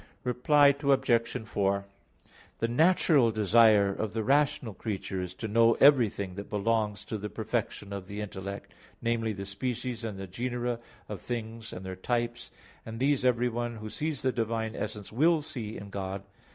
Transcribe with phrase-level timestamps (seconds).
[0.23, 1.35] Reply Obj.
[1.45, 1.85] 4:
[2.57, 7.29] The natural desire of the rational creature is to know everything that belongs to the
[7.29, 12.49] perfection of the intellect, namely, the species and the genera of things and their types,
[12.83, 16.23] and these everyone who sees the Divine essence will see in God.